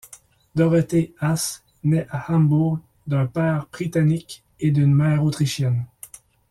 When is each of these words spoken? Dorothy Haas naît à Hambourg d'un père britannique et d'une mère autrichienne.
Dorothy 0.55 1.13
Haas 1.19 1.61
naît 1.83 2.07
à 2.09 2.31
Hambourg 2.31 2.79
d'un 3.05 3.27
père 3.27 3.67
britannique 3.71 4.43
et 4.59 4.71
d'une 4.71 4.95
mère 4.95 5.23
autrichienne. 5.23 5.85